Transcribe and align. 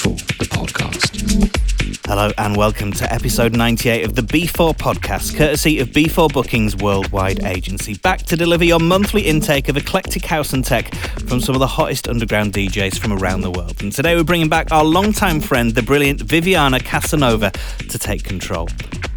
B4, 0.00 0.38
the 0.38 0.44
podcast. 0.46 2.06
Hello 2.06 2.30
and 2.38 2.56
welcome 2.56 2.90
to 2.92 3.12
episode 3.12 3.54
98 3.54 4.06
of 4.06 4.14
the 4.14 4.22
B4 4.22 4.74
podcast, 4.74 5.36
courtesy 5.36 5.78
of 5.78 5.88
B4 5.88 6.32
Bookings 6.32 6.74
Worldwide 6.74 7.44
Agency. 7.44 7.94
Back 7.98 8.22
to 8.22 8.36
deliver 8.36 8.64
your 8.64 8.78
monthly 8.78 9.22
intake 9.22 9.68
of 9.68 9.76
eclectic 9.76 10.24
house 10.24 10.54
and 10.54 10.64
tech 10.64 10.94
from 10.94 11.40
some 11.40 11.54
of 11.54 11.58
the 11.58 11.66
hottest 11.66 12.08
underground 12.08 12.54
DJs 12.54 12.98
from 12.98 13.12
around 13.12 13.42
the 13.42 13.50
world. 13.50 13.82
And 13.82 13.92
today 13.92 14.16
we're 14.16 14.24
bringing 14.24 14.48
back 14.48 14.72
our 14.72 14.84
longtime 14.84 15.40
friend, 15.40 15.74
the 15.74 15.82
brilliant 15.82 16.22
Viviana 16.22 16.80
Casanova, 16.80 17.50
to 17.50 17.98
take 17.98 18.24
control. 18.24 18.68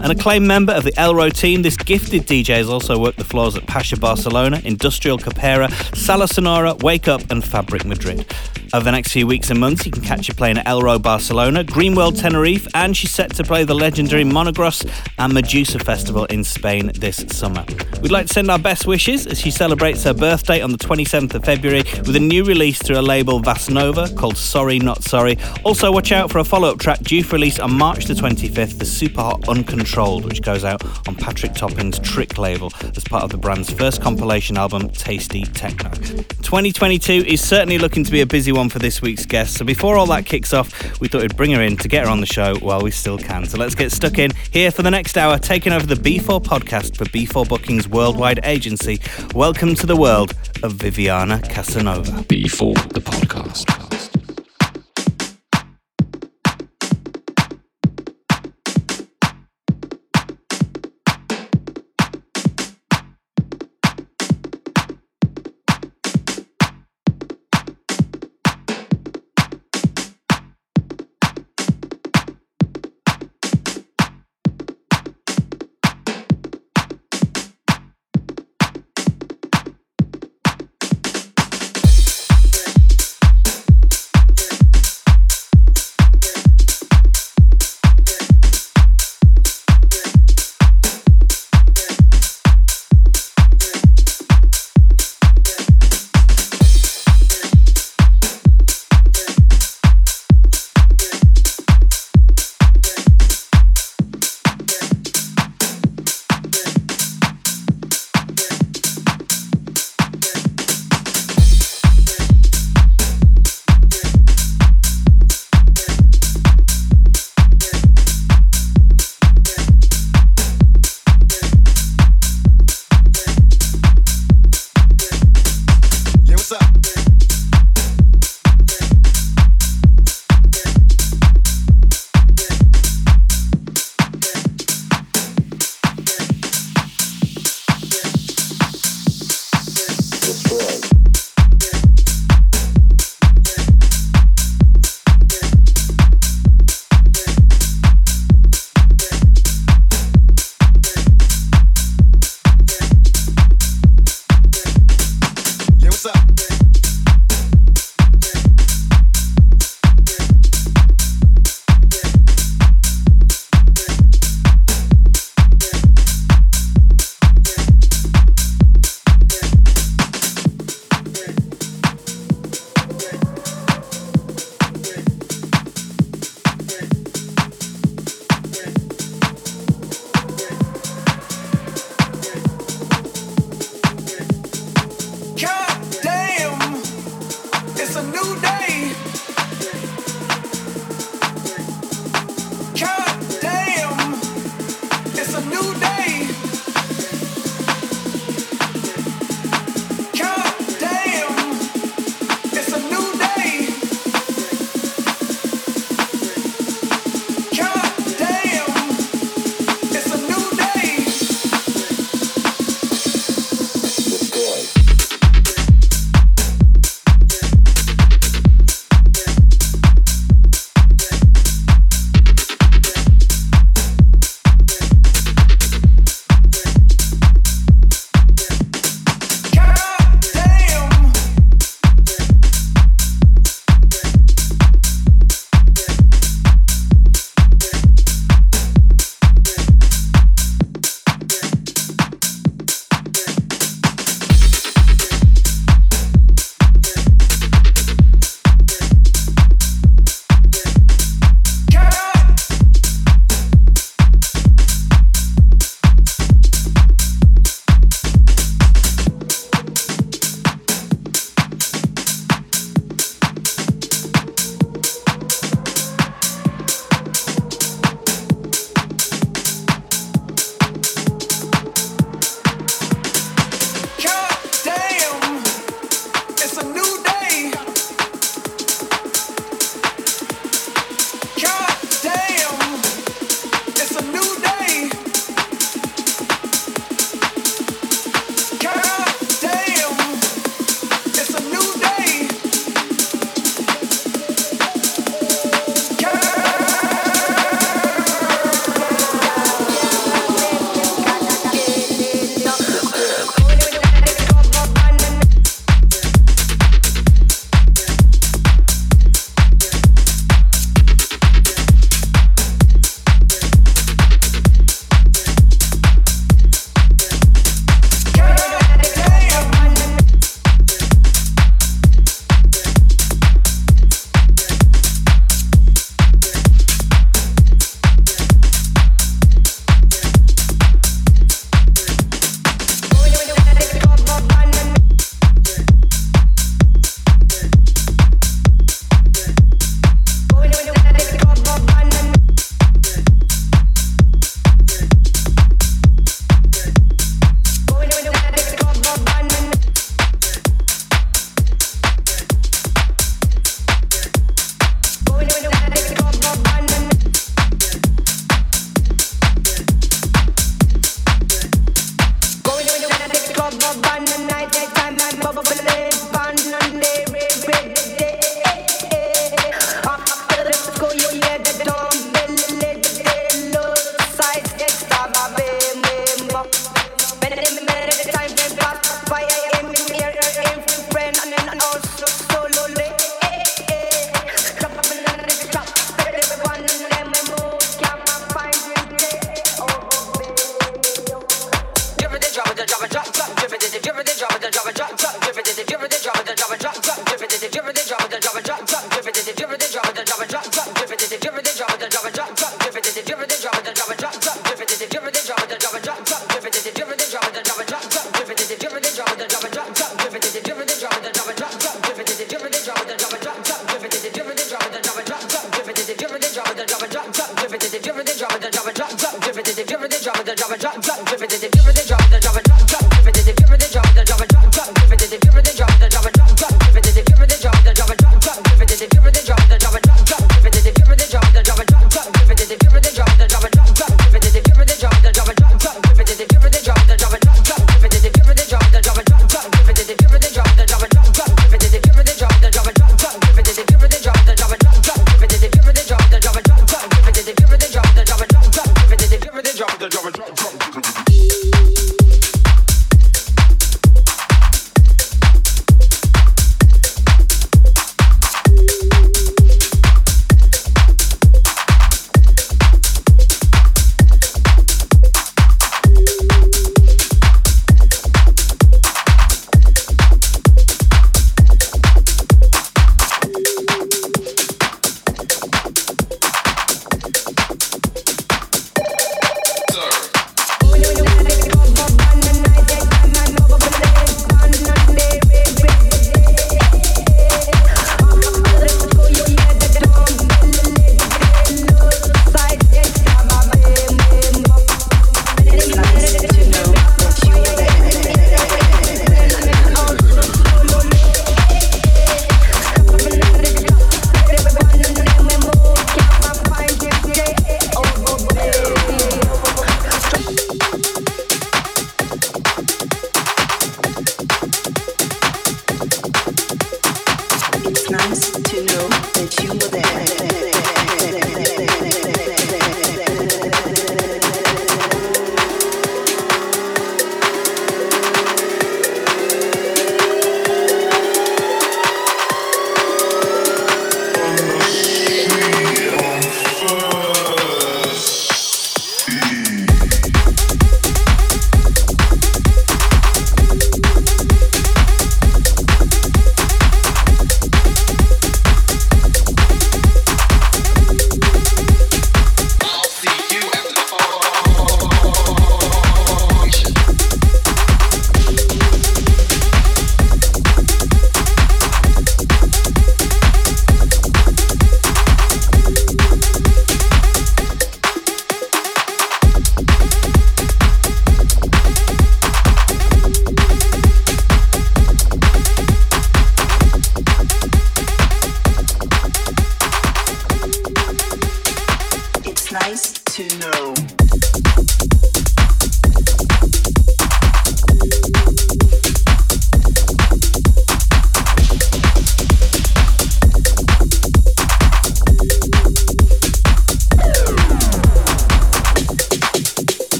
An 0.00 0.10
acclaimed 0.10 0.46
member 0.46 0.72
of 0.72 0.84
the 0.84 0.92
elrow 0.98 1.30
team, 1.30 1.62
this 1.62 1.76
gifted 1.76 2.22
DJ 2.26 2.56
has 2.56 2.68
also 2.68 2.98
worked 2.98 3.18
the 3.18 3.24
floors 3.24 3.56
at 3.56 3.66
Pacha 3.66 3.98
Barcelona, 3.98 4.60
Industrial 4.64 5.18
Copera, 5.18 5.70
Sala 5.96 6.28
Sonora, 6.28 6.74
Wake 6.80 7.08
Up, 7.08 7.30
and 7.30 7.44
Fabric 7.44 7.84
Madrid. 7.84 8.26
Over 8.74 8.84
the 8.84 8.92
next 8.92 9.12
few 9.12 9.26
weeks 9.26 9.48
and 9.48 9.60
months, 9.60 9.86
you 9.86 9.92
can 9.92 10.02
catch 10.02 10.26
her 10.26 10.34
playing 10.34 10.58
at 10.58 10.66
elrow 10.66 10.98
Barcelona, 11.00 11.64
Greenworld 11.64 12.20
Tenerife, 12.20 12.66
and 12.74 12.96
she's 12.96 13.12
set 13.12 13.34
to 13.36 13.44
play 13.44 13.64
the 13.64 13.74
legendary 13.74 14.24
Monegros 14.24 14.84
and 15.18 15.32
Medusa 15.32 15.78
Festival 15.78 16.24
in 16.26 16.42
Spain 16.44 16.90
this 16.94 17.24
summer. 17.28 17.64
We'd 18.02 18.12
like 18.12 18.26
to 18.26 18.32
send 18.34 18.50
our 18.50 18.58
best 18.58 18.86
wishes 18.86 19.26
as 19.26 19.40
she 19.40 19.50
celebrates 19.50 20.02
her 20.04 20.12
birthday 20.12 20.60
on 20.60 20.72
the 20.72 20.78
27th 20.78 21.34
of 21.34 21.44
February 21.44 21.84
with 22.00 22.16
a 22.16 22.20
new 22.20 22.44
release 22.44 22.82
through 22.82 22.98
a 22.98 23.02
label 23.02 23.40
Vassnova 23.40 24.14
called 24.16 24.36
Sorry 24.36 24.78
Not 24.78 25.04
Sorry. 25.04 25.38
Also, 25.64 25.90
watch 25.92 26.12
out 26.12 26.30
for 26.30 26.40
a 26.40 26.44
follow 26.44 26.68
up 26.68 26.78
track 26.78 27.00
due 27.00 27.22
for 27.22 27.36
release 27.36 27.58
on 27.58 27.72
March 27.72 28.06
the 28.06 28.14
25th, 28.14 28.78
the 28.78 28.84
super 28.84 29.22
hot 29.22 29.48
Uncontrolled, 29.48 29.85
which 29.86 30.42
goes 30.42 30.64
out 30.64 30.84
on 31.08 31.14
Patrick 31.14 31.54
Topping's 31.54 31.98
Trick 32.00 32.38
label 32.38 32.72
as 32.82 33.04
part 33.04 33.22
of 33.22 33.30
the 33.30 33.38
brand's 33.38 33.70
first 33.70 34.02
compilation 34.02 34.58
album, 34.58 34.88
Tasty 34.90 35.44
Techno. 35.44 35.90
2022 35.90 37.12
is 37.26 37.40
certainly 37.40 37.78
looking 37.78 38.02
to 38.02 38.10
be 38.10 38.20
a 38.20 38.26
busy 38.26 38.50
one 38.50 38.68
for 38.68 38.80
this 38.80 39.00
week's 39.00 39.24
guest, 39.24 39.54
so 39.54 39.64
before 39.64 39.96
all 39.96 40.06
that 40.06 40.26
kicks 40.26 40.52
off, 40.52 41.00
we 41.00 41.06
thought 41.08 41.22
we'd 41.22 41.36
bring 41.36 41.52
her 41.52 41.62
in 41.62 41.76
to 41.76 41.88
get 41.88 42.04
her 42.04 42.10
on 42.10 42.20
the 42.20 42.26
show 42.26 42.56
while 42.56 42.80
we 42.80 42.90
still 42.90 43.16
can. 43.16 43.46
So 43.46 43.58
let's 43.58 43.76
get 43.76 43.92
stuck 43.92 44.18
in 44.18 44.32
here 44.50 44.70
for 44.70 44.82
the 44.82 44.90
next 44.90 45.16
hour, 45.16 45.38
taking 45.38 45.72
over 45.72 45.86
the 45.86 45.94
B4 45.94 46.42
podcast 46.42 46.96
for 46.96 47.04
B4 47.04 47.48
Bookings 47.48 47.88
Worldwide 47.88 48.40
Agency. 48.42 49.00
Welcome 49.34 49.74
to 49.76 49.86
the 49.86 49.96
world 49.96 50.34
of 50.62 50.72
Viviana 50.72 51.40
Casanova. 51.40 52.10
B4, 52.24 52.92
the 52.92 53.00
podcast. 53.00 54.15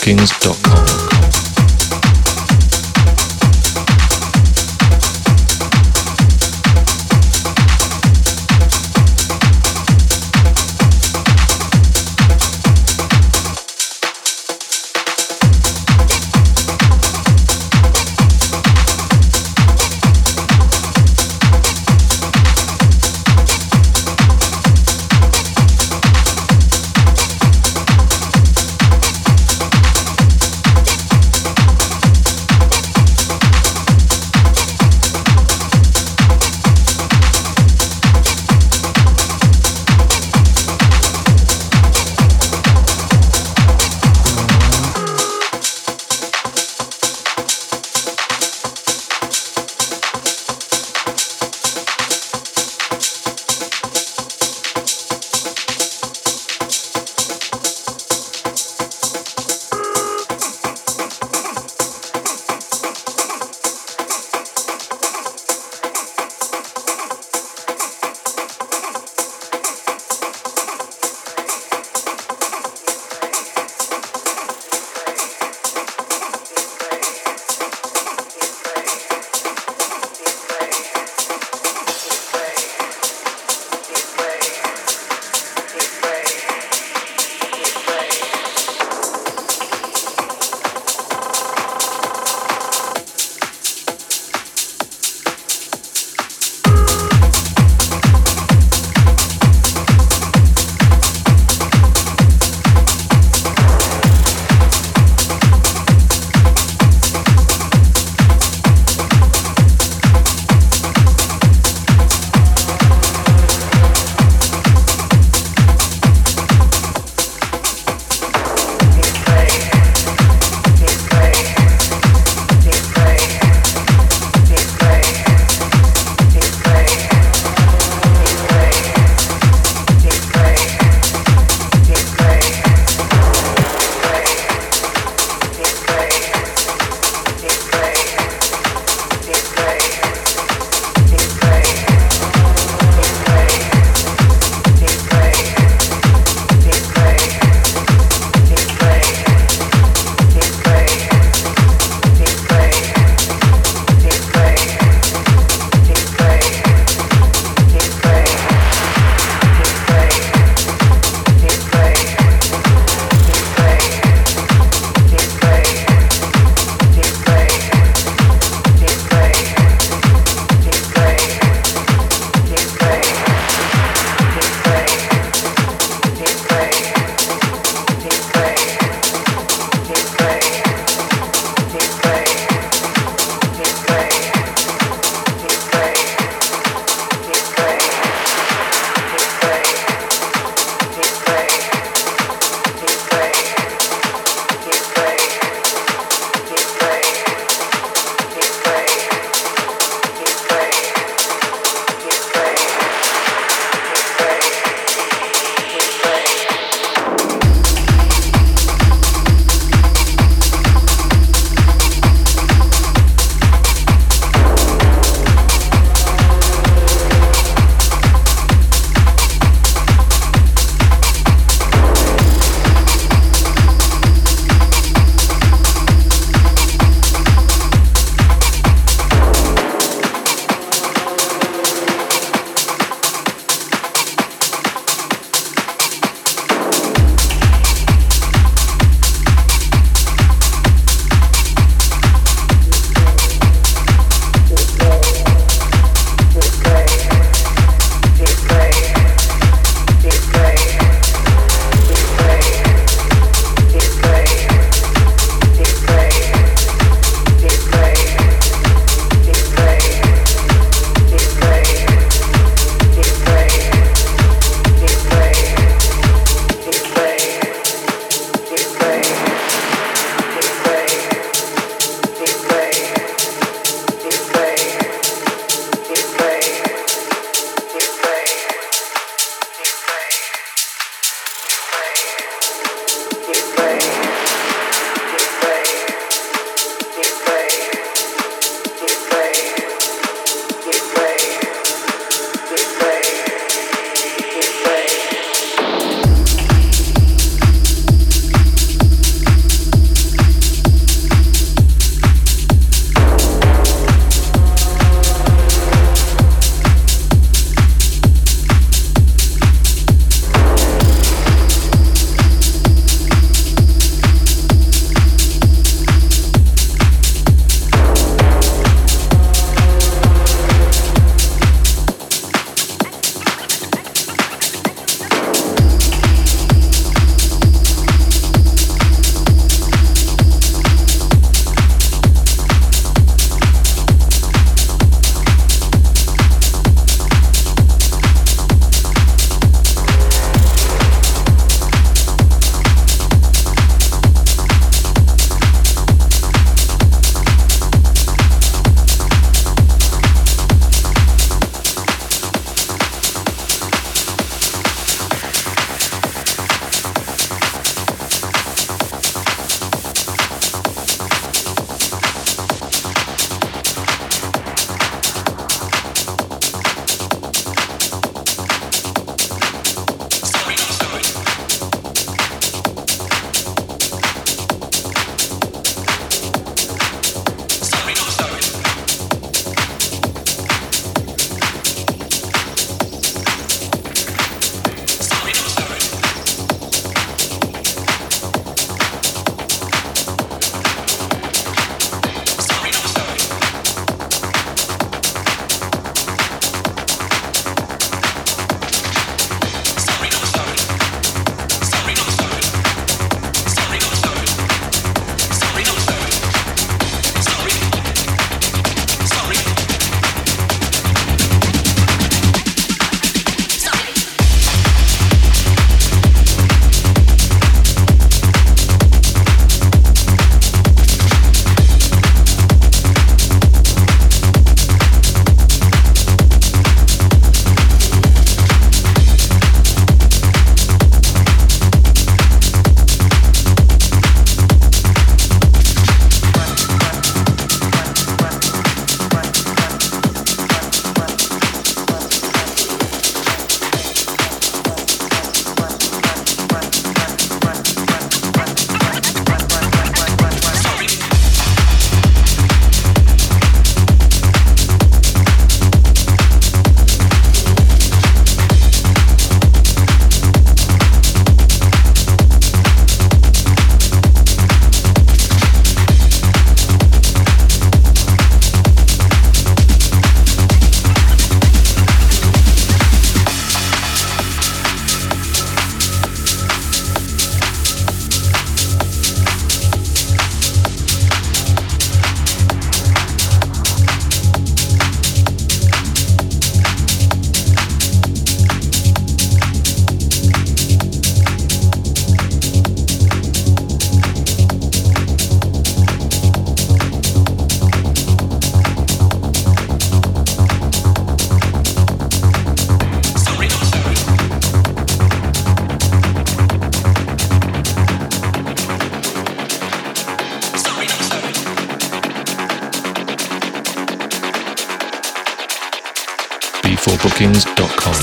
b4bookings.com. 0.00 0.59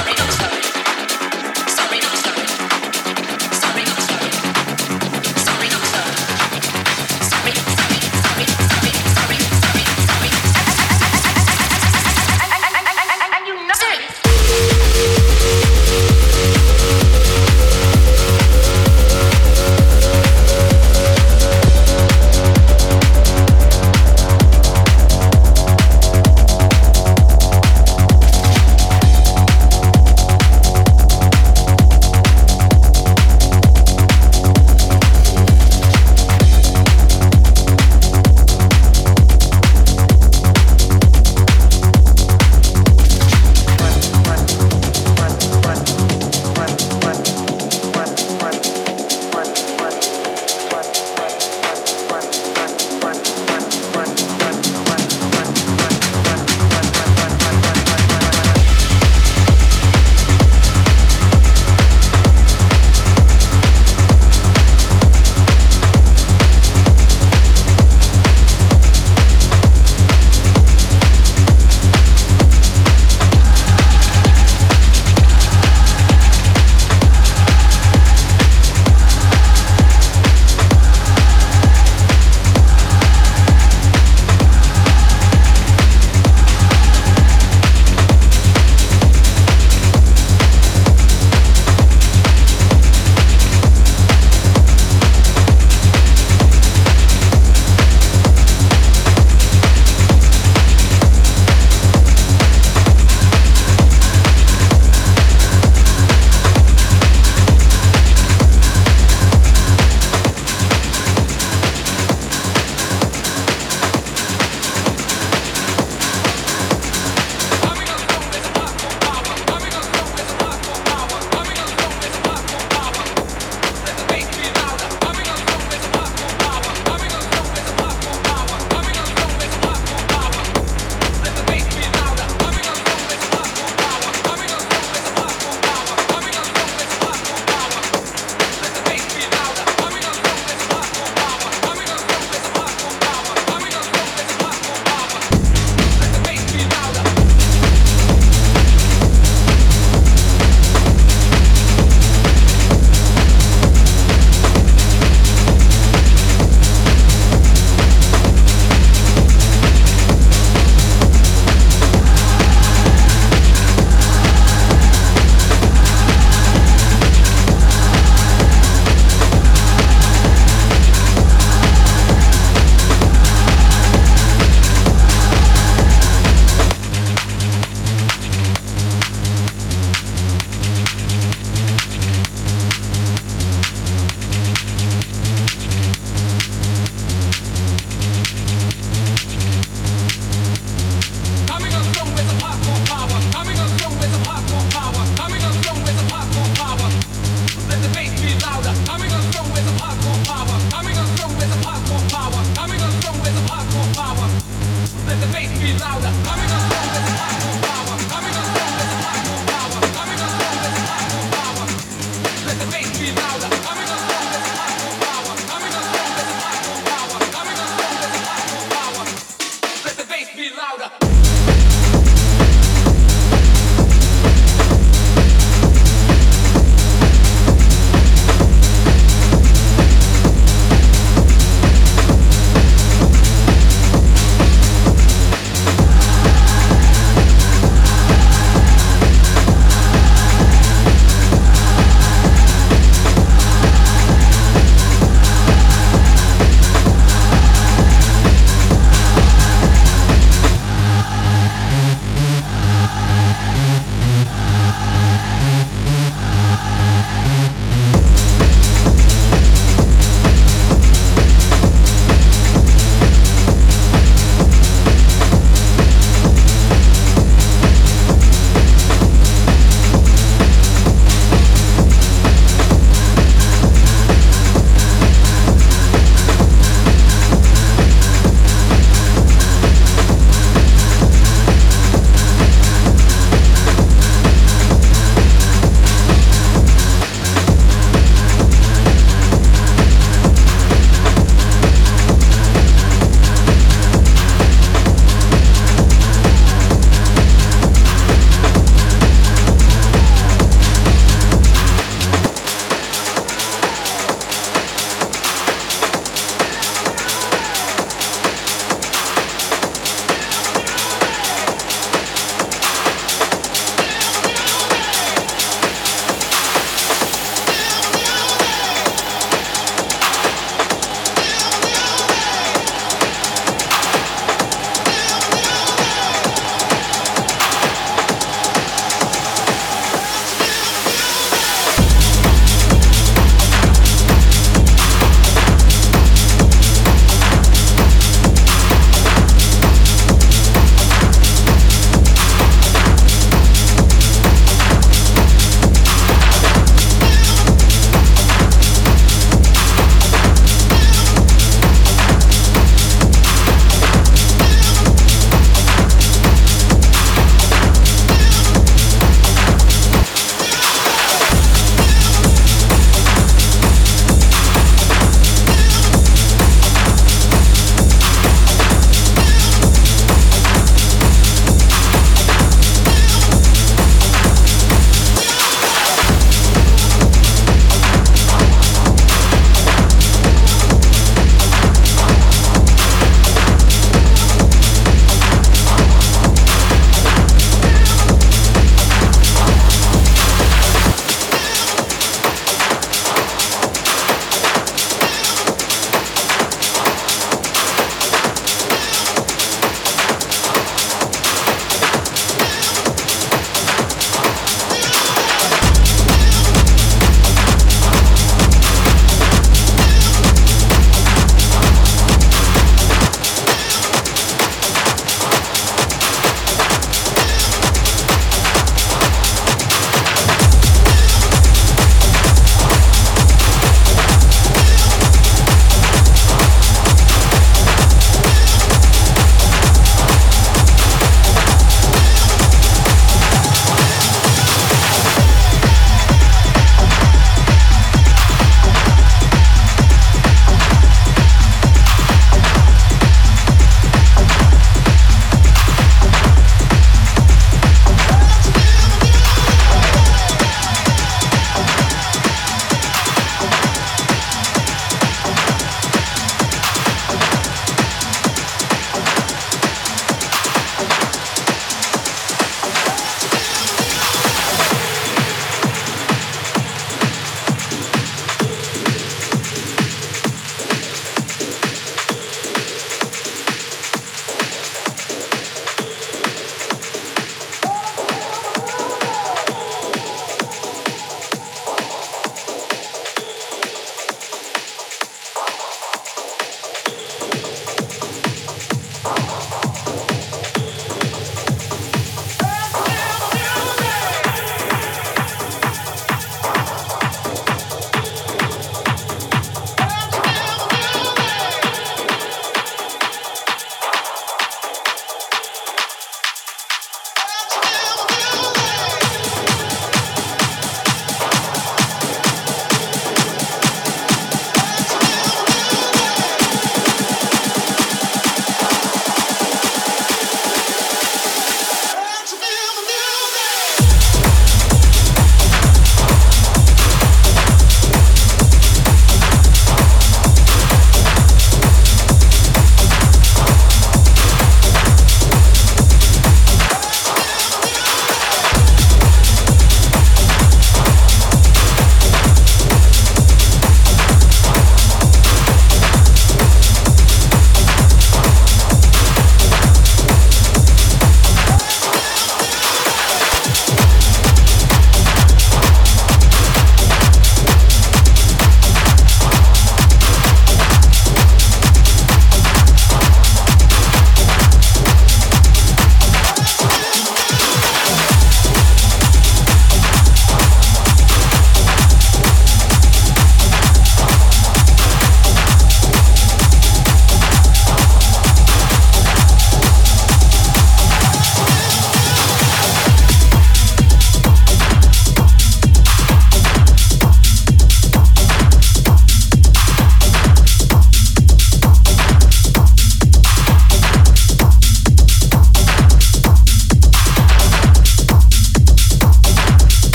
b4bookings.com. 0.00 0.49